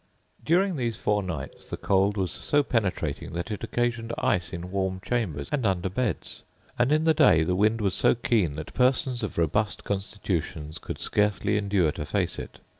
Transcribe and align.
During 0.43 0.77
these 0.77 0.97
four 0.97 1.21
nights 1.21 1.69
the 1.69 1.77
cold 1.77 2.17
was 2.17 2.31
so 2.31 2.63
penetrating 2.63 3.33
that 3.33 3.51
it 3.51 3.63
occasioned 3.63 4.11
ice 4.17 4.51
in 4.51 4.71
warm 4.71 4.99
chambers 4.99 5.47
and 5.51 5.63
under 5.63 5.89
beds; 5.89 6.41
and 6.79 6.91
in 6.91 7.03
the 7.03 7.13
day 7.13 7.43
the 7.43 7.53
wind 7.53 7.81
was 7.81 7.93
so 7.93 8.15
keen 8.15 8.55
that 8.55 8.73
persons 8.73 9.21
of 9.21 9.37
robust 9.37 9.83
constitutions 9.83 10.79
could 10.79 10.97
scarcely 10.97 11.55
endure 11.55 11.91
to 11.91 12.05
face 12.07 12.39
it. 12.39 12.59